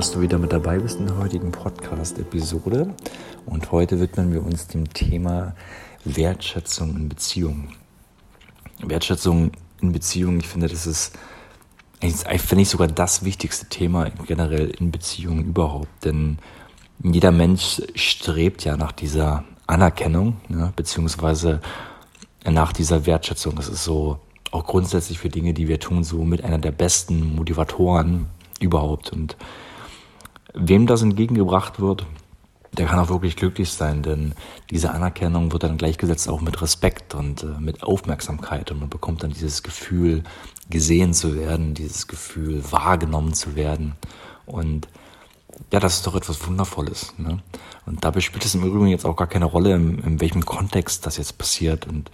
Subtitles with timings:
[0.00, 2.94] dass du wieder mit dabei bist in der heutigen Podcast-Episode.
[3.44, 5.54] Und heute widmen wir uns dem Thema
[6.06, 7.74] Wertschätzung in Beziehungen.
[8.82, 11.18] Wertschätzung in Beziehungen, ich finde, das ist,
[12.00, 16.06] finde ich sogar das wichtigste Thema generell in Beziehungen überhaupt.
[16.06, 16.38] Denn
[17.02, 21.60] jeder Mensch strebt ja nach dieser Anerkennung, ne, beziehungsweise
[22.50, 23.54] nach dieser Wertschätzung.
[23.54, 24.18] Das ist so
[24.50, 28.28] auch grundsätzlich für Dinge, die wir tun, so mit einer der besten Motivatoren
[28.60, 29.12] überhaupt.
[29.12, 29.36] Und
[30.54, 32.06] wem das entgegengebracht wird,
[32.72, 34.34] der kann auch wirklich glücklich sein, denn
[34.70, 39.22] diese Anerkennung wird dann gleichgesetzt auch mit Respekt und äh, mit Aufmerksamkeit und man bekommt
[39.22, 40.22] dann dieses Gefühl,
[40.68, 43.94] gesehen zu werden, dieses Gefühl, wahrgenommen zu werden.
[44.46, 44.88] Und
[45.72, 47.12] ja, das ist doch etwas Wundervolles.
[47.18, 47.42] Ne?
[47.86, 51.06] Und dabei spielt es im Übrigen jetzt auch gar keine Rolle, in, in welchem Kontext
[51.06, 52.10] das jetzt passiert und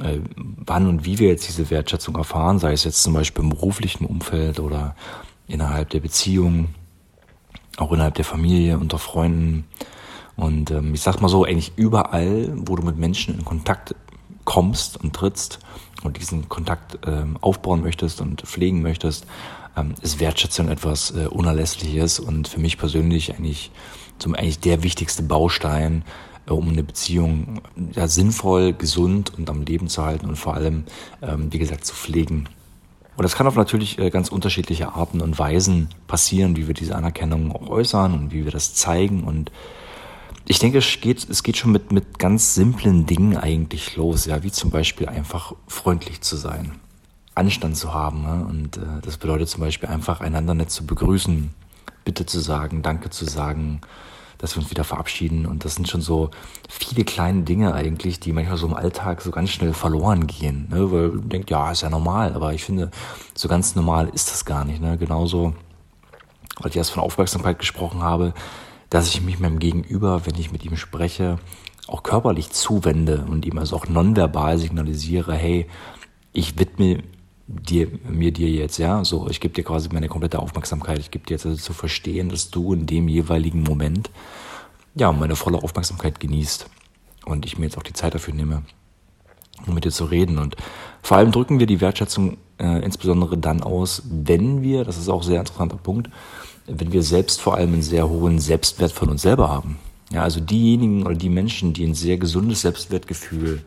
[0.00, 3.50] äh, wann und wie wir jetzt diese Wertschätzung erfahren, sei es jetzt zum Beispiel im
[3.50, 4.96] beruflichen Umfeld oder
[5.48, 6.68] innerhalb der Beziehung,
[7.76, 9.64] auch innerhalb der Familie, unter Freunden.
[10.36, 13.94] Und ähm, ich sag mal so, eigentlich überall, wo du mit Menschen in Kontakt
[14.44, 15.60] kommst und trittst
[16.02, 19.26] und diesen Kontakt ähm, aufbauen möchtest und pflegen möchtest,
[19.76, 23.70] ähm, ist Wertschätzung etwas äh, Unerlässliches und für mich persönlich eigentlich
[24.18, 26.04] zum eigentlich der wichtigste Baustein,
[26.46, 27.60] äh, um eine Beziehung
[27.92, 30.84] ja, sinnvoll, gesund und am Leben zu halten und vor allem,
[31.22, 32.48] ähm, wie gesagt, zu pflegen.
[33.16, 36.96] Und das kann auf natürlich äh, ganz unterschiedliche Arten und Weisen passieren, wie wir diese
[36.96, 39.24] Anerkennung auch äußern und wie wir das zeigen.
[39.24, 39.52] Und
[40.46, 44.42] ich denke, es geht, es geht schon mit, mit ganz simplen Dingen eigentlich los, ja,
[44.42, 46.72] wie zum Beispiel einfach freundlich zu sein,
[47.34, 48.22] Anstand zu haben.
[48.22, 48.46] Ne?
[48.48, 51.54] Und äh, das bedeutet zum Beispiel einfach einander nett zu begrüßen,
[52.04, 53.80] Bitte zu sagen, Danke zu sagen,
[54.42, 55.46] dass wir uns wieder verabschieden.
[55.46, 56.30] Und das sind schon so
[56.68, 60.66] viele kleine Dinge eigentlich, die manchmal so im Alltag so ganz schnell verloren gehen.
[60.68, 60.90] Ne?
[60.90, 62.34] Weil man denkt, ja, ist ja normal.
[62.34, 62.90] Aber ich finde,
[63.34, 64.82] so ganz normal ist das gar nicht.
[64.82, 64.98] Ne?
[64.98, 65.54] Genauso,
[66.58, 68.34] weil ich erst von Aufmerksamkeit gesprochen habe,
[68.90, 71.38] dass ich mich meinem Gegenüber, wenn ich mit ihm spreche,
[71.86, 75.68] auch körperlich zuwende und ihm also auch nonverbal signalisiere, hey,
[76.32, 77.04] ich widme
[77.52, 81.26] dir, mir dir jetzt, ja, so, ich gebe dir quasi meine komplette Aufmerksamkeit, ich gebe
[81.26, 84.10] dir jetzt also zu verstehen, dass du in dem jeweiligen Moment,
[84.94, 86.66] ja, meine volle Aufmerksamkeit genießt
[87.26, 88.62] und ich mir jetzt auch die Zeit dafür nehme,
[89.66, 90.38] um mit dir zu reden.
[90.38, 90.56] Und
[91.02, 95.22] vor allem drücken wir die Wertschätzung äh, insbesondere dann aus, wenn wir, das ist auch
[95.22, 96.10] ein sehr interessanter Punkt,
[96.66, 99.78] wenn wir selbst vor allem einen sehr hohen Selbstwert von uns selber haben.
[100.10, 103.62] Ja, also diejenigen oder die Menschen, die ein sehr gesundes Selbstwertgefühl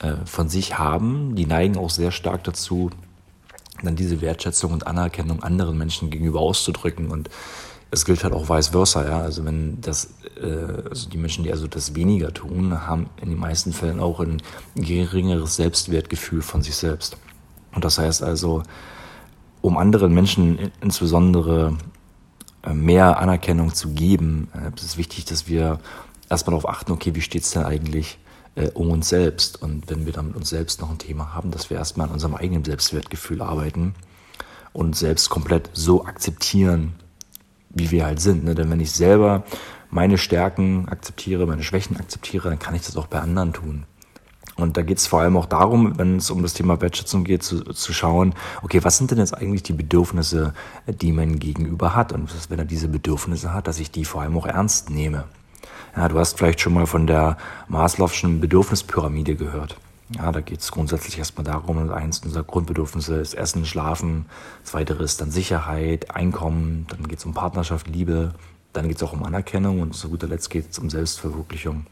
[0.00, 2.90] äh, von sich haben, die neigen auch sehr stark dazu,
[3.86, 7.30] dann diese Wertschätzung und Anerkennung anderen Menschen gegenüber auszudrücken und
[7.92, 9.20] es gilt halt auch vice versa, ja.
[9.20, 13.38] Also wenn das, äh, also die Menschen, die also das weniger tun, haben in den
[13.38, 14.42] meisten Fällen auch ein
[14.76, 17.16] geringeres Selbstwertgefühl von sich selbst.
[17.72, 18.62] Und das heißt also,
[19.60, 21.76] um anderen Menschen insbesondere
[22.62, 25.80] äh, mehr Anerkennung zu geben, äh, ist es wichtig, dass wir
[26.28, 28.18] erstmal darauf achten, okay, wie steht's denn eigentlich
[28.60, 29.62] äh, um uns selbst.
[29.62, 32.12] Und wenn wir dann mit uns selbst noch ein Thema haben, dass wir erstmal an
[32.12, 33.94] unserem eigenen Selbstwertgefühl arbeiten
[34.72, 36.94] und selbst komplett so akzeptieren,
[37.70, 38.44] wie wir halt sind.
[38.44, 38.54] Ne?
[38.54, 39.44] Denn wenn ich selber
[39.90, 43.84] meine Stärken akzeptiere, meine Schwächen akzeptiere, dann kann ich das auch bei anderen tun.
[44.56, 47.42] Und da geht es vor allem auch darum, wenn es um das Thema Wertschätzung geht,
[47.42, 50.52] zu, zu schauen, okay, was sind denn jetzt eigentlich die Bedürfnisse,
[50.86, 52.12] die mein Gegenüber hat?
[52.12, 55.24] Und wenn er diese Bedürfnisse hat, dass ich die vor allem auch ernst nehme.
[55.96, 57.36] Ja, du hast vielleicht schon mal von der
[57.68, 59.76] Maslow'schen Bedürfnispyramide gehört.
[60.16, 64.26] Ja, da geht es grundsätzlich erstmal darum, eins unserer Grundbedürfnisse ist Essen, Schlafen,
[64.64, 68.34] zweiteres dann Sicherheit, Einkommen, dann geht es um Partnerschaft, Liebe,
[68.72, 71.86] dann geht es auch um Anerkennung und zu guter Letzt geht es um Selbstverwirklichung.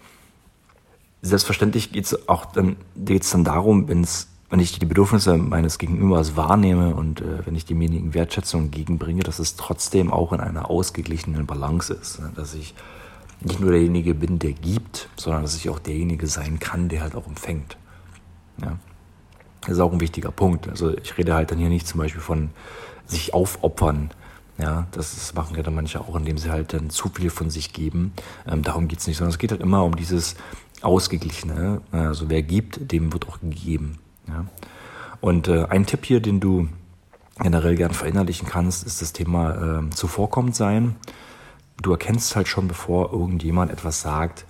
[1.22, 6.36] Selbstverständlich geht es auch dann, geht's dann darum, wenn's, wenn ich die Bedürfnisse meines Gegenübers
[6.36, 11.46] wahrnehme und äh, wenn ich demjenigen Wertschätzung entgegenbringe, dass es trotzdem auch in einer ausgeglichenen
[11.46, 12.20] Balance ist.
[12.20, 12.32] Ne?
[12.34, 12.74] Dass ich
[13.40, 17.14] nicht nur derjenige bin, der gibt, sondern dass ich auch derjenige sein kann, der halt
[17.14, 17.76] auch empfängt.
[18.60, 18.78] Ja.
[19.62, 20.68] Das ist auch ein wichtiger Punkt.
[20.68, 22.50] Also ich rede halt dann hier nicht zum Beispiel von
[23.06, 24.10] sich aufopfern.
[24.56, 27.72] Ja, das, machen ja dann manche auch, indem sie halt dann zu viel von sich
[27.72, 28.12] geben.
[28.46, 30.34] Ähm, darum geht's nicht, sondern es geht halt immer um dieses
[30.82, 31.80] Ausgeglichene.
[31.92, 33.98] Also wer gibt, dem wird auch gegeben.
[34.26, 34.46] Ja.
[35.20, 36.68] Und äh, ein Tipp hier, den du
[37.38, 40.96] generell gern verinnerlichen kannst, ist das Thema äh, zuvorkommend sein
[41.80, 44.44] du erkennst halt schon, bevor irgendjemand etwas sagt,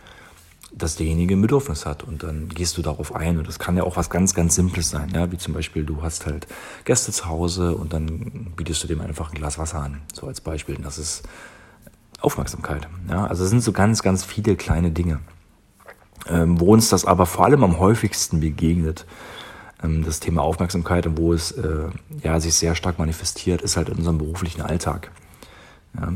[0.73, 3.85] dass derjenige ein Bedürfnis hat und dann gehst du darauf ein und das kann ja
[3.85, 6.47] auch was ganz, ganz Simples sein, ja, wie zum Beispiel du hast halt
[6.85, 10.41] Gäste zu Hause und dann bietest du dem einfach ein Glas Wasser an, so als
[10.41, 10.77] Beispiel.
[10.77, 11.23] Und das ist
[12.21, 15.21] Aufmerksamkeit, ja, also es sind so ganz, ganz viele kleine Dinge,
[16.29, 19.07] ähm, wo uns das aber vor allem am häufigsten begegnet,
[19.83, 21.89] ähm, das Thema Aufmerksamkeit und wo es äh,
[22.23, 25.11] ja sich sehr stark manifestiert, ist halt in unserem beruflichen Alltag.
[25.99, 26.13] Ja?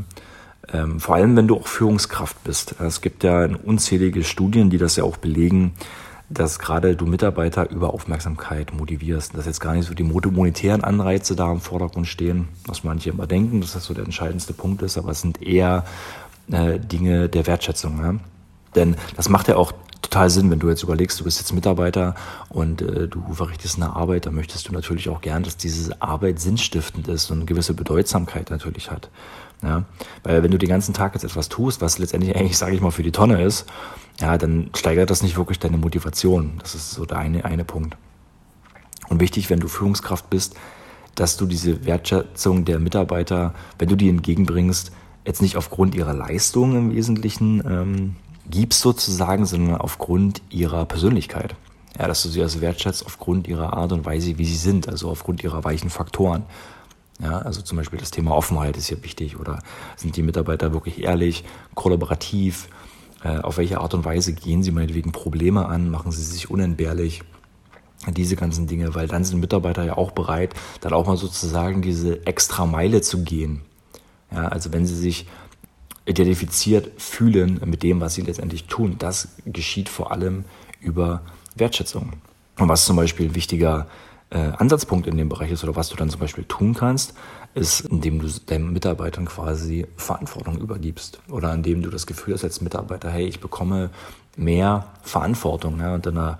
[0.71, 2.75] Ähm, vor allem, wenn du auch Führungskraft bist.
[2.79, 5.73] Es gibt ja unzählige Studien, die das ja auch belegen,
[6.29, 9.35] dass gerade du Mitarbeiter über Aufmerksamkeit motivierst.
[9.35, 13.27] Dass jetzt gar nicht so die monetären Anreize da im Vordergrund stehen, was manche immer
[13.27, 15.85] denken, dass das so der entscheidendste Punkt ist, aber es sind eher
[16.51, 17.99] äh, Dinge der Wertschätzung.
[17.99, 18.15] Ja?
[18.75, 22.15] Denn das macht ja auch total Sinn, wenn du jetzt überlegst, du bist jetzt Mitarbeiter
[22.49, 26.39] und äh, du verrichtest eine Arbeit, dann möchtest du natürlich auch gern, dass diese Arbeit
[26.39, 29.09] sinnstiftend ist und eine gewisse Bedeutsamkeit natürlich hat.
[29.63, 29.85] Ja?
[30.23, 32.91] Weil wenn du den ganzen Tag jetzt etwas tust, was letztendlich eigentlich, sage ich mal,
[32.91, 33.65] für die Tonne ist,
[34.19, 36.53] ja, dann steigert das nicht wirklich deine Motivation.
[36.59, 37.97] Das ist so der eine, eine Punkt.
[39.09, 40.55] Und wichtig, wenn du Führungskraft bist,
[41.15, 44.91] dass du diese Wertschätzung der Mitarbeiter, wenn du die entgegenbringst,
[45.25, 48.15] jetzt nicht aufgrund ihrer Leistung im Wesentlichen ähm,
[48.49, 51.55] gibst sozusagen, sondern aufgrund ihrer Persönlichkeit.
[51.97, 55.09] Ja, dass du sie also wertschätzt aufgrund ihrer Art und Weise, wie sie sind, also
[55.09, 56.43] aufgrund ihrer weichen Faktoren.
[57.23, 59.59] Ja, also zum Beispiel das Thema Offenheit ist hier wichtig oder
[59.95, 62.67] sind die Mitarbeiter wirklich ehrlich, kollaborativ,
[63.23, 67.23] äh, auf welche Art und Weise gehen sie meinetwegen Probleme an, machen sie sich unentbehrlich,
[68.11, 72.27] diese ganzen Dinge, weil dann sind Mitarbeiter ja auch bereit, dann auch mal sozusagen diese
[72.27, 73.61] extra Meile zu gehen.
[74.29, 75.25] Ja, also wenn sie sich
[76.05, 78.95] identifiziert fühlen mit dem, was sie letztendlich tun.
[78.99, 80.43] Das geschieht vor allem
[80.81, 81.21] über
[81.55, 82.13] Wertschätzung.
[82.59, 83.87] Und was zum Beispiel ein wichtiger
[84.33, 87.13] äh, Ansatzpunkt in dem Bereich ist oder was du dann zum Beispiel tun kannst,
[87.53, 92.61] ist, indem du deinen Mitarbeitern quasi Verantwortung übergibst oder indem du das Gefühl hast als
[92.61, 93.91] Mitarbeiter, hey, ich bekomme
[94.35, 95.79] mehr Verantwortung.
[95.79, 95.93] Ja?
[95.93, 96.39] Und in der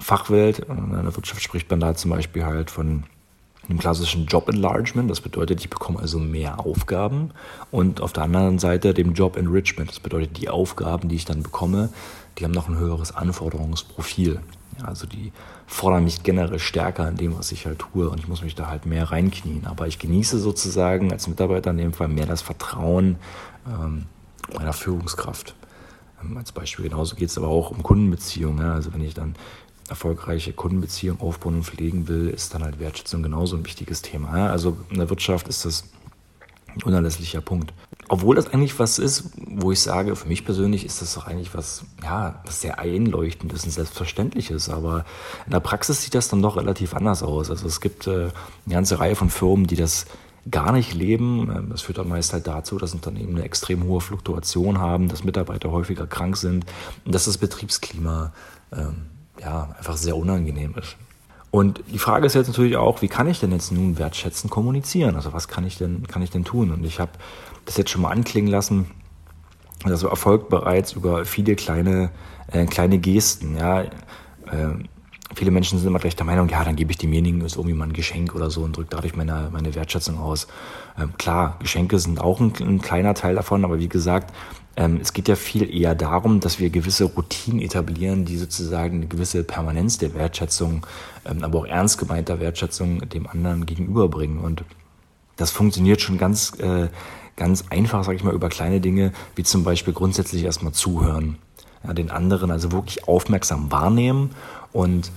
[0.00, 3.04] Fachwelt, in der Wirtschaft spricht man da zum Beispiel halt von
[3.68, 5.10] einem klassischen Job Enlargement.
[5.10, 7.30] Das bedeutet, ich bekomme also mehr Aufgaben.
[7.70, 9.90] Und auf der anderen Seite dem Job Enrichment.
[9.90, 11.90] Das bedeutet, die Aufgaben, die ich dann bekomme,
[12.38, 14.40] die haben noch ein höheres Anforderungsprofil.
[14.78, 15.32] Ja, also die
[15.66, 18.08] fordern mich generell stärker in dem, was ich halt tue.
[18.08, 19.66] Und ich muss mich da halt mehr reinknien.
[19.66, 23.16] Aber ich genieße sozusagen als Mitarbeiter in dem Fall mehr das Vertrauen
[23.66, 24.06] ähm,
[24.54, 25.54] meiner Führungskraft
[26.22, 26.88] ähm, als Beispiel.
[26.88, 28.64] Genauso geht es aber auch um Kundenbeziehungen.
[28.64, 28.74] Ja?
[28.74, 29.34] Also wenn ich dann
[29.88, 34.50] erfolgreiche Kundenbeziehungen aufbauen und pflegen will, ist dann halt Wertschätzung genauso ein wichtiges Thema.
[34.50, 35.84] Also in der Wirtschaft ist das
[36.84, 37.72] unerlässlicher Punkt.
[38.08, 41.54] Obwohl das eigentlich was ist, wo ich sage, für mich persönlich ist das doch eigentlich
[41.54, 44.70] was, ja, was sehr einleuchtendes und selbstverständliches.
[44.70, 45.04] Aber
[45.44, 47.50] in der Praxis sieht das dann doch relativ anders aus.
[47.50, 48.30] Also es gibt äh,
[48.64, 50.06] eine ganze Reihe von Firmen, die das
[50.50, 51.50] gar nicht leben.
[51.54, 55.24] Ähm, das führt dann meist halt dazu, dass Unternehmen eine extrem hohe Fluktuation haben, dass
[55.24, 56.64] Mitarbeiter häufiger krank sind
[57.04, 58.32] und dass das Betriebsklima
[58.72, 59.06] ähm,
[59.40, 60.96] ja, einfach sehr unangenehm ist.
[61.50, 65.16] Und die Frage ist jetzt natürlich auch, wie kann ich denn jetzt nun wertschätzend kommunizieren?
[65.16, 66.70] Also was kann ich denn, kann ich denn tun?
[66.70, 67.12] Und ich habe
[67.64, 68.90] das jetzt schon mal anklingen lassen.
[69.84, 72.10] Das erfolgt bereits über viele kleine,
[72.52, 73.56] äh, kleine Gesten.
[73.56, 73.88] Ja, äh,
[75.34, 77.86] viele Menschen sind immer gleich der Meinung, ja, dann gebe ich demjenigen ist irgendwie mal
[77.86, 80.48] ein Geschenk oder so und drücke dadurch meine, meine Wertschätzung aus.
[80.98, 84.34] Ähm, klar, Geschenke sind auch ein, ein, kleiner Teil davon, aber wie gesagt,
[84.78, 89.42] es geht ja viel eher darum, dass wir gewisse Routinen etablieren, die sozusagen eine gewisse
[89.42, 90.86] Permanenz der Wertschätzung,
[91.24, 94.38] ähm, aber auch ernst gemeinter Wertschätzung dem anderen gegenüberbringen.
[94.38, 94.62] Und
[95.36, 96.90] das funktioniert schon ganz, äh,
[97.34, 101.38] ganz einfach, sage ich mal, über kleine Dinge, wie zum Beispiel grundsätzlich erstmal zuhören.
[101.82, 104.30] Ja, den anderen also wirklich aufmerksam wahrnehmen
[104.72, 105.10] und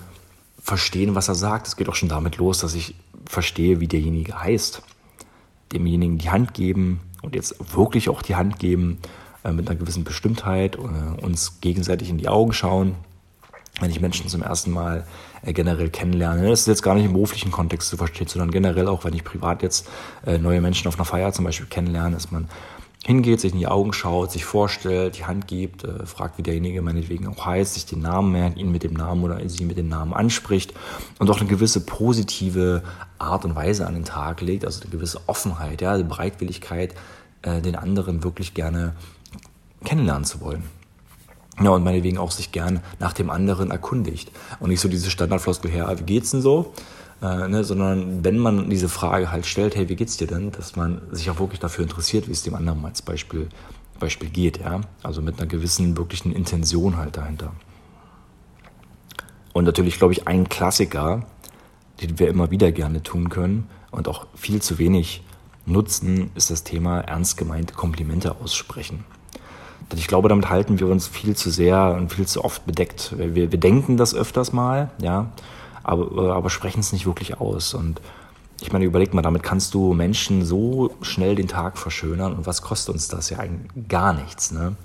[0.60, 1.68] verstehen, was er sagt.
[1.68, 4.82] Es geht auch schon damit los, dass ich verstehe, wie derjenige heißt.
[5.72, 8.98] Demjenigen die Hand geben und jetzt wirklich auch die Hand geben
[9.50, 12.96] mit einer gewissen Bestimmtheit, äh, uns gegenseitig in die Augen schauen,
[13.80, 15.06] wenn ich Menschen zum ersten Mal
[15.44, 16.50] äh, generell kennenlerne.
[16.50, 19.24] Das ist jetzt gar nicht im beruflichen Kontext zu verstehen, sondern generell auch, wenn ich
[19.24, 19.88] privat jetzt
[20.26, 22.48] neue Menschen auf einer Feier zum Beispiel kennenlerne, dass man
[23.06, 26.82] hingeht, sich in die Augen schaut, sich vorstellt, die Hand gibt, äh, fragt, wie derjenige
[26.82, 29.90] meinetwegen auch heißt, sich den Namen merkt, ihn mit dem Namen oder sie mit dem
[29.90, 30.74] Namen anspricht
[31.18, 32.84] und auch eine gewisse positive
[33.18, 36.94] Art und Weise an den Tag legt, also eine gewisse Offenheit, ja, die Bereitwilligkeit,
[37.42, 38.94] äh, den anderen wirklich gerne
[39.84, 40.64] kennenlernen zu wollen.
[41.62, 44.32] Ja, und meinetwegen auch sich gern nach dem anderen erkundigt.
[44.60, 46.74] Und nicht so diese Standardfloskel her, wie geht's denn so?
[47.22, 50.76] Äh, ne, sondern wenn man diese Frage halt stellt, hey, wie geht's dir denn, dass
[50.76, 53.50] man sich auch wirklich dafür interessiert, wie es dem anderen als Beispiel,
[54.00, 54.82] Beispiel geht, ja.
[55.04, 57.52] Also mit einer gewissen wirklichen Intention halt dahinter.
[59.54, 61.28] Und natürlich, glaube ich, ein Klassiker,
[62.02, 65.24] den wir immer wieder gerne tun können und auch viel zu wenig
[65.66, 69.04] nutzen, ist das Thema ernst gemeinte Komplimente aussprechen.
[69.92, 73.14] Denn ich glaube, damit halten wir uns viel zu sehr und viel zu oft bedeckt.
[73.18, 75.32] Wir, wir denken das öfters mal, ja,
[75.84, 77.74] aber, aber sprechen es nicht wirklich aus.
[77.74, 78.02] Und
[78.62, 82.62] ich meine, überleg mal, damit kannst du Menschen so schnell den Tag verschönern und was
[82.62, 84.52] kostet uns das ja eigentlich gar nichts.
[84.52, 84.76] Ne?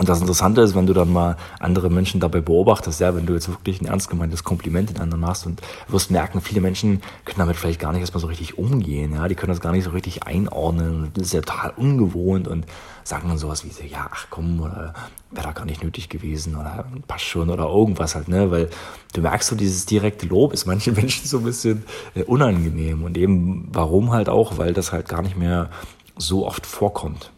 [0.00, 3.34] Und das Interessante ist, wenn du dann mal andere Menschen dabei beobachtest, ja, wenn du
[3.34, 7.36] jetzt wirklich ein ernst gemeintes Kompliment den anderen machst und wirst merken, viele Menschen können
[7.36, 9.90] damit vielleicht gar nicht erstmal so richtig umgehen, ja, die können das gar nicht so
[9.90, 12.64] richtig einordnen das ist ja total ungewohnt und
[13.04, 14.94] sagen dann sowas wie ja, ach komm, oder
[15.32, 18.70] wäre da gar nicht nötig gewesen oder passt schon oder irgendwas halt, ne, weil
[19.12, 23.18] du merkst so, dieses direkte Lob ist manchen Menschen so ein bisschen äh, unangenehm und
[23.18, 25.68] eben warum halt auch, weil das halt gar nicht mehr
[26.16, 27.32] so oft vorkommt.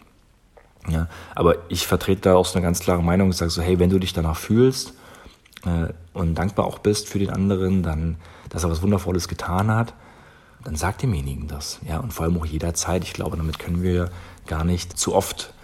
[0.89, 3.79] Ja, aber ich vertrete da auch so eine ganz klare Meinung und sage so, hey,
[3.79, 4.95] wenn du dich danach fühlst
[5.65, 8.17] äh, und dankbar auch bist für den anderen, dann,
[8.49, 9.95] dass er was Wundervolles getan hat,
[10.65, 11.81] dann sag demjenigen das.
[11.87, 13.05] Ja, und vor allem auch jederzeit.
[13.05, 14.11] Ich glaube, damit können wir
[14.47, 15.55] gar nicht zu oft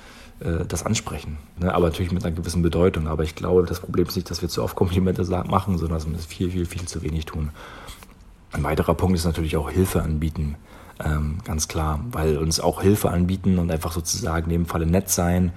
[0.40, 1.38] äh, das ansprechen.
[1.58, 1.74] Ne?
[1.74, 3.08] Aber natürlich mit einer gewissen Bedeutung.
[3.08, 6.06] Aber ich glaube, das Problem ist nicht, dass wir zu oft Komplimente machen, sondern dass
[6.06, 7.50] wir das viel, viel, viel zu wenig tun.
[8.52, 10.56] Ein weiterer Punkt ist natürlich auch Hilfe anbieten.
[11.04, 15.08] Ähm, ganz klar, weil uns auch Hilfe anbieten und einfach sozusagen in dem Falle nett
[15.10, 15.52] sein.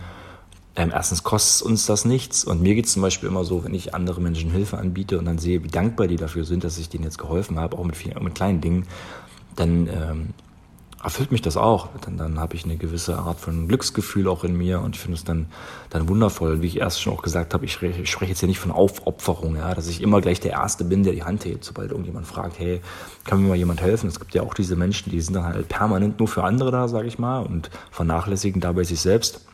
[0.75, 3.73] Ähm, erstens kostet uns das nichts und mir geht es zum Beispiel immer so, wenn
[3.73, 6.89] ich andere Menschen Hilfe anbiete und dann sehe, wie dankbar die dafür sind, dass ich
[6.89, 8.87] denen jetzt geholfen habe, auch mit, vielen, mit kleinen Dingen,
[9.55, 10.29] dann ähm,
[11.03, 11.89] erfüllt mich das auch.
[12.01, 15.17] Dann, dann habe ich eine gewisse Art von Glücksgefühl auch in mir und ich finde
[15.17, 15.47] es dann,
[15.89, 16.61] dann wundervoll.
[16.61, 18.71] Wie ich erst schon auch gesagt habe, ich spreche, ich spreche jetzt hier nicht von
[18.71, 22.27] Aufopferung, ja, dass ich immer gleich der Erste bin, der die Hand hebt, sobald irgendjemand
[22.27, 22.81] fragt, hey,
[23.25, 24.07] kann mir mal jemand helfen?
[24.07, 26.87] Es gibt ja auch diese Menschen, die sind dann halt permanent nur für andere da,
[26.87, 29.45] sage ich mal, und vernachlässigen dabei sich selbst.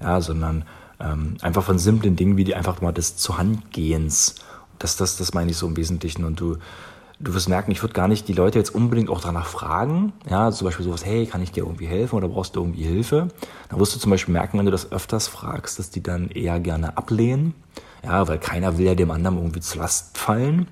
[0.00, 0.64] Ja, sondern
[1.00, 4.36] ähm, einfach von simplen Dingen wie die einfach mal des Zuhandgehens.
[4.78, 6.24] Das, das, das meine ich so im Wesentlichen.
[6.24, 6.58] Und du,
[7.20, 10.12] du wirst merken, ich würde gar nicht die Leute jetzt unbedingt auch danach fragen.
[10.28, 13.28] Ja, zum Beispiel sowas, hey, kann ich dir irgendwie helfen oder brauchst du irgendwie Hilfe?
[13.68, 16.60] Da wirst du zum Beispiel merken, wenn du das öfters fragst, dass die dann eher
[16.60, 17.54] gerne ablehnen.
[18.02, 20.68] Ja, weil keiner will ja dem anderen irgendwie zur Last fallen.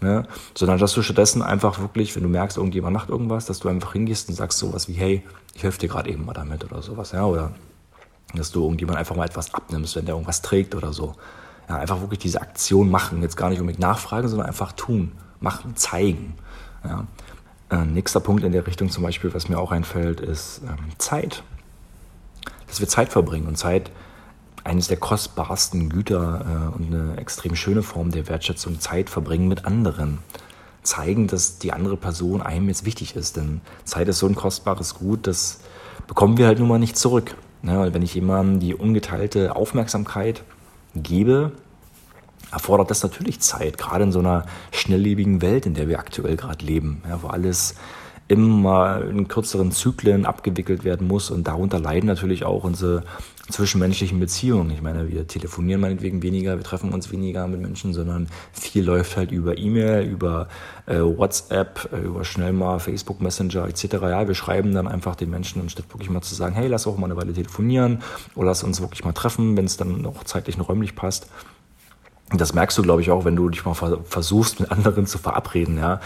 [0.00, 0.26] Ne?
[0.54, 3.94] Sondern dass du stattdessen einfach wirklich, wenn du merkst, irgendjemand macht irgendwas, dass du einfach
[3.94, 5.22] hingehst und sagst sowas wie, hey,
[5.54, 7.52] ich helfe dir gerade eben mal damit oder sowas, ja, oder
[8.34, 11.14] dass du irgendjemand einfach mal etwas abnimmst, wenn der irgendwas trägt oder so.
[11.68, 15.12] Ja, einfach wirklich diese Aktion machen, jetzt gar nicht unbedingt nachfragen, sondern einfach tun
[15.46, 16.34] machen, zeigen.
[16.82, 17.06] Ja.
[17.70, 21.44] Äh, nächster Punkt in der Richtung zum Beispiel, was mir auch einfällt, ist ähm, Zeit.
[22.66, 23.92] Dass wir Zeit verbringen und Zeit
[24.64, 29.64] eines der kostbarsten Güter äh, und eine extrem schöne Form der Wertschätzung, Zeit verbringen mit
[29.66, 30.18] anderen.
[30.82, 33.36] Zeigen, dass die andere Person einem jetzt wichtig ist.
[33.36, 35.60] Denn Zeit ist so ein kostbares Gut, das
[36.08, 37.36] bekommen wir halt nun mal nicht zurück.
[37.62, 40.42] Ja, wenn ich jemandem die ungeteilte Aufmerksamkeit
[40.94, 41.52] gebe,
[42.52, 46.64] erfordert das natürlich Zeit, gerade in so einer schnelllebigen Welt, in der wir aktuell gerade
[46.64, 47.74] leben, ja, wo alles
[48.28, 53.04] immer in kürzeren Zyklen abgewickelt werden muss und darunter leiden natürlich auch unsere
[53.48, 54.70] zwischenmenschlichen Beziehungen.
[54.70, 59.16] Ich meine, wir telefonieren meinetwegen weniger, wir treffen uns weniger mit Menschen, sondern viel läuft
[59.16, 60.48] halt über E-Mail, über
[60.86, 63.84] äh, WhatsApp, äh, über schnell mal Facebook Messenger etc.
[64.02, 66.98] Ja, wir schreiben dann einfach den Menschen, anstatt wirklich mal zu sagen, hey, lass auch
[66.98, 68.02] mal eine Weile telefonieren
[68.34, 71.28] oder lass uns wirklich mal treffen, wenn es dann auch zeitlich und räumlich passt.
[72.30, 75.78] Das merkst du, glaube ich, auch, wenn du dich mal versuchst, mit anderen zu verabreden,
[75.78, 76.00] ja.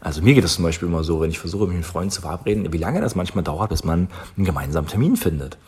[0.00, 2.20] Also mir geht es zum Beispiel immer so, wenn ich versuche, mich mit Freunden zu
[2.20, 5.58] verabreden, wie lange das manchmal dauert, bis man einen gemeinsamen Termin findet.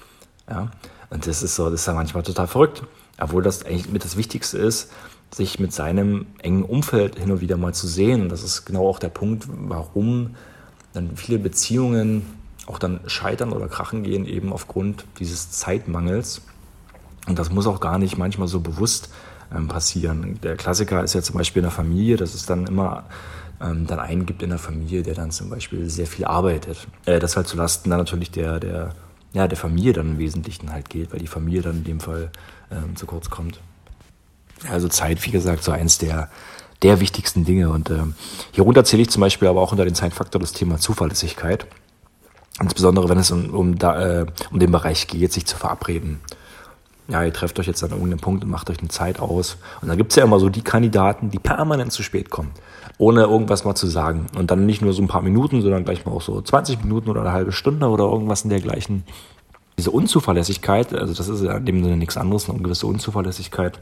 [0.49, 0.71] Ja.
[1.11, 2.85] Und das ist so, das ist ja manchmal total verrückt.
[3.19, 4.93] Obwohl das eigentlich mit das Wichtigste ist,
[5.35, 8.23] sich mit seinem engen Umfeld hin und wieder mal zu sehen.
[8.23, 10.37] Und das ist genau auch der Punkt, warum
[10.93, 12.25] dann viele Beziehungen
[12.67, 16.43] auch dann scheitern oder krachen gehen, eben aufgrund dieses Zeitmangels.
[17.27, 19.11] Und das muss auch gar nicht manchmal so bewusst
[19.55, 20.39] ähm, passieren.
[20.43, 23.05] Der Klassiker ist ja zum Beispiel in der Familie, dass es dann immer
[23.61, 26.87] ähm, dann einen gibt in der Familie, der dann zum Beispiel sehr viel arbeitet.
[27.05, 28.95] Äh, das halt zulasten dann natürlich der, der,
[29.33, 32.31] ja, der Familie dann im Wesentlichen halt geht, weil die Familie dann in dem Fall
[32.71, 33.61] ähm, zu kurz kommt.
[34.71, 36.31] Also Zeit, wie gesagt, so eins der,
[36.83, 37.71] der wichtigsten Dinge.
[37.71, 38.15] Und ähm,
[38.53, 41.67] hierunter zähle ich zum Beispiel aber auch unter den Zeitfaktor das Thema Zuverlässigkeit.
[42.61, 46.21] Insbesondere wenn es um, um, da, äh, um den Bereich geht, sich zu verabreden
[47.09, 49.57] ja, ihr trefft euch jetzt an irgendeinem Punkt und macht euch eine Zeit aus.
[49.81, 52.51] Und dann gibt's ja immer so die Kandidaten, die permanent zu spät kommen,
[52.99, 54.27] ohne irgendwas mal zu sagen.
[54.37, 57.09] Und dann nicht nur so ein paar Minuten, sondern gleich mal auch so 20 Minuten
[57.09, 59.05] oder eine halbe Stunde oder irgendwas in dergleichen.
[59.79, 63.81] Diese Unzuverlässigkeit, also das ist ja in dem Sinne nichts anderes, eine gewisse Unzuverlässigkeit,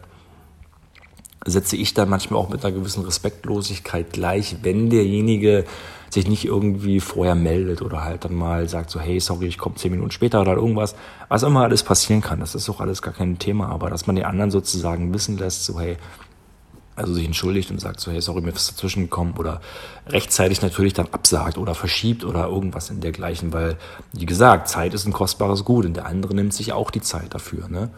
[1.47, 5.65] setze ich dann manchmal auch mit einer gewissen Respektlosigkeit gleich, wenn derjenige
[6.11, 9.75] sich nicht irgendwie vorher meldet oder halt dann mal sagt so, hey, sorry, ich komme
[9.76, 10.95] zehn Minuten später oder irgendwas.
[11.29, 14.17] Was immer alles passieren kann, das ist auch alles gar kein Thema, aber dass man
[14.17, 15.97] den anderen sozusagen wissen lässt, so, hey,
[16.95, 19.61] also sich entschuldigt und sagt so, hey, sorry, mir ist dazwischen gekommen oder
[20.09, 23.76] rechtzeitig natürlich dann absagt oder verschiebt oder irgendwas in dergleichen, weil,
[24.12, 27.35] wie gesagt, Zeit ist ein kostbares Gut und der andere nimmt sich auch die Zeit
[27.35, 27.91] dafür, ne?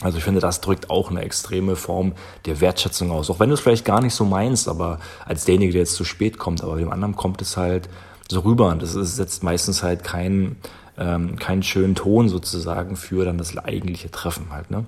[0.00, 2.12] Also ich finde, das drückt auch eine extreme Form
[2.46, 3.30] der Wertschätzung aus.
[3.30, 6.04] Auch wenn du es vielleicht gar nicht so meinst, aber als derjenige, der jetzt zu
[6.04, 7.88] spät kommt, aber dem anderen kommt es halt
[8.28, 8.68] so rüber.
[8.68, 10.56] Und das ist, setzt meistens halt keinen,
[10.96, 14.70] ähm, keinen schönen Ton sozusagen für dann das eigentliche Treffen halt.
[14.70, 14.84] Ne?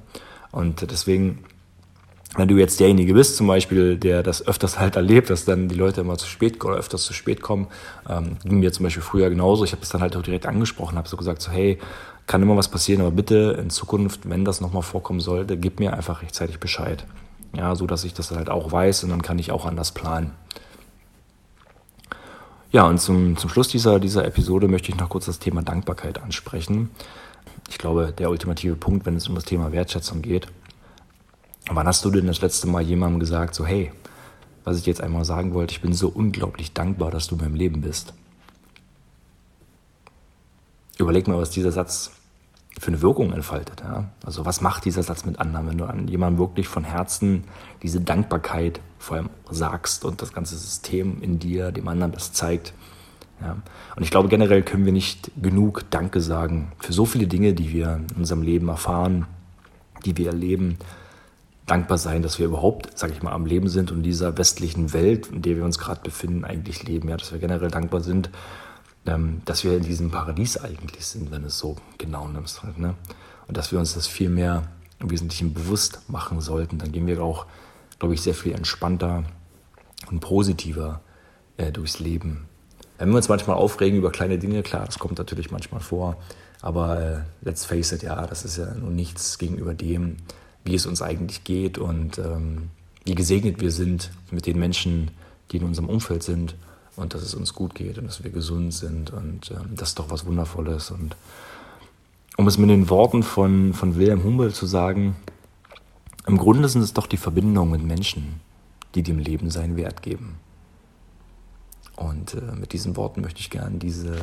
[0.52, 1.44] Und deswegen
[2.36, 5.74] wenn du jetzt derjenige bist, zum Beispiel, der das öfters halt erlebt, dass dann die
[5.74, 7.66] Leute immer zu spät oder öfters zu spät kommen,
[8.08, 9.64] ähm, ging mir zum Beispiel früher genauso.
[9.64, 11.78] Ich habe es dann halt auch direkt angesprochen, habe so gesagt, so hey,
[12.30, 15.94] kann immer was passieren, aber bitte in Zukunft, wenn das nochmal vorkommen sollte, gib mir
[15.94, 17.04] einfach rechtzeitig Bescheid.
[17.56, 20.30] Ja, so dass ich das halt auch weiß und dann kann ich auch anders planen.
[22.70, 26.22] Ja, und zum, zum Schluss dieser, dieser Episode möchte ich noch kurz das Thema Dankbarkeit
[26.22, 26.90] ansprechen.
[27.68, 30.46] Ich glaube, der ultimative Punkt, wenn es um das Thema Wertschätzung geht.
[31.68, 33.90] Wann hast du denn das letzte Mal jemandem gesagt, so hey,
[34.62, 37.56] was ich jetzt einmal sagen wollte, ich bin so unglaublich dankbar, dass du in meinem
[37.56, 38.14] Leben bist.
[40.96, 42.12] Überleg mal, was dieser Satz
[42.80, 43.82] für eine Wirkung entfaltet.
[43.84, 44.06] Ja?
[44.24, 47.44] Also was macht dieser Satz mit anderen, wenn du an jemandem wirklich von Herzen
[47.82, 52.72] diese Dankbarkeit vor allem sagst und das ganze System in dir dem anderen das zeigt.
[53.42, 53.58] Ja?
[53.96, 57.70] Und ich glaube, generell können wir nicht genug Danke sagen für so viele Dinge, die
[57.70, 59.26] wir in unserem Leben erfahren,
[60.06, 60.78] die wir erleben,
[61.66, 65.26] dankbar sein, dass wir überhaupt, sage ich mal, am Leben sind und dieser westlichen Welt,
[65.26, 67.10] in der wir uns gerade befinden, eigentlich leben.
[67.10, 68.30] Ja, dass wir generell dankbar sind,
[69.04, 72.62] dass wir in diesem Paradies eigentlich sind, wenn es so genau nimmst.
[72.62, 72.94] Halt, ne?
[73.48, 74.68] Und dass wir uns das viel mehr
[75.00, 76.78] im Wesentlichen bewusst machen sollten.
[76.78, 77.46] Dann gehen wir auch,
[77.98, 79.24] glaube ich, sehr viel entspannter
[80.10, 81.00] und positiver
[81.56, 82.46] äh, durchs Leben.
[82.98, 86.16] Wenn wir uns manchmal aufregen über kleine Dinge, klar, das kommt natürlich manchmal vor,
[86.60, 90.18] aber äh, let's face it, ja, das ist ja nur nichts gegenüber dem,
[90.64, 92.68] wie es uns eigentlich geht und ähm,
[93.04, 95.10] wie gesegnet wir sind mit den Menschen,
[95.50, 96.54] die in unserem Umfeld sind
[97.00, 99.98] und dass es uns gut geht und dass wir gesund sind und ähm, das ist
[99.98, 100.90] doch was Wundervolles.
[100.90, 101.16] Und
[102.36, 105.16] um es mit den Worten von, von Wilhelm Humboldt zu sagen,
[106.26, 108.40] im Grunde sind es doch die Verbindungen mit Menschen,
[108.94, 110.38] die dem Leben seinen Wert geben.
[111.96, 114.16] Und äh, mit diesen Worten möchte ich gerne diese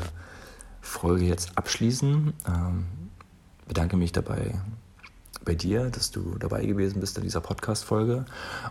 [0.82, 2.34] Folge jetzt abschließen.
[2.48, 2.86] Ähm,
[3.68, 4.56] bedanke mich dabei
[5.48, 8.26] bei dir, dass du dabei gewesen bist in dieser Podcast-Folge.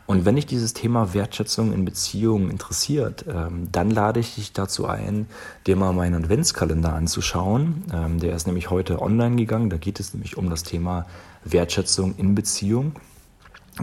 [0.05, 4.87] Und wenn dich dieses Thema Wertschätzung in Beziehungen interessiert, ähm, dann lade ich dich dazu
[4.87, 5.27] ein,
[5.67, 7.85] dir mal meinen Adventskalender anzuschauen.
[7.93, 9.71] Ähm, der ist nämlich heute online gegangen.
[9.71, 11.07] Da geht es nämlich um das Thema
[11.45, 12.93] Wertschätzung in Beziehung.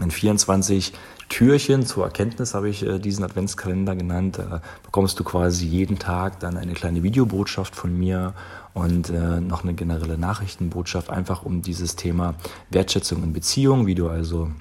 [0.00, 0.92] In 24
[1.34, 4.38] Türchen zur Erkenntnis habe ich äh, diesen Adventskalender genannt.
[4.38, 8.34] Da bekommst du quasi jeden Tag dann eine kleine Videobotschaft von mir
[8.72, 12.36] und äh, noch eine generelle Nachrichtenbotschaft, einfach um dieses Thema
[12.70, 14.52] Wertschätzung in Beziehung, wie du also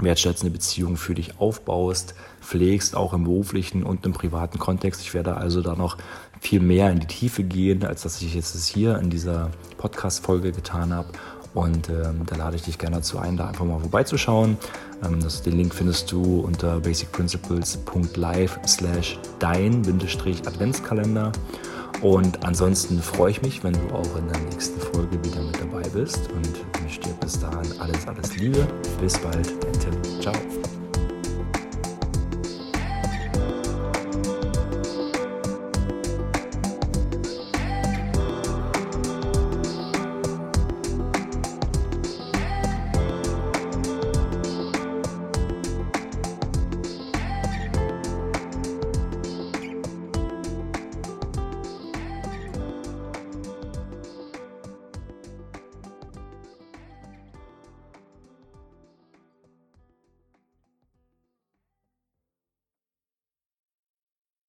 [0.00, 5.02] wertschätzende Beziehungen für dich aufbaust, pflegst, auch im beruflichen und im privaten Kontext.
[5.02, 5.98] Ich werde also da noch
[6.40, 10.94] viel mehr in die Tiefe gehen, als dass ich jetzt hier in dieser Podcast-Folge getan
[10.94, 11.08] habe.
[11.54, 14.56] Und ähm, da lade ich dich gerne dazu ein, da einfach mal vorbeizuschauen.
[15.04, 21.32] Ähm, das, den Link findest du unter basicprinciples.live slash dein-adventskalender.
[22.00, 25.88] Und ansonsten freue ich mich, wenn du auch in der nächsten Folge wieder mit dabei
[25.90, 26.48] bist und
[26.80, 28.66] wünsche dir bis dahin alles, alles Liebe.
[29.00, 30.20] Bis bald, dein Tim.
[30.20, 30.34] Ciao.